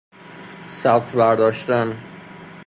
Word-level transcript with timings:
ثبت 0.69 1.11
بر 1.15 1.35
داشتن 1.35 1.97